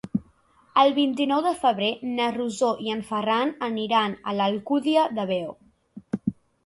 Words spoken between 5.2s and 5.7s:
de Veo.